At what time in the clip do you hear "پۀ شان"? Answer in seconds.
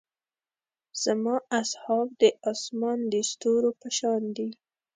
3.79-4.23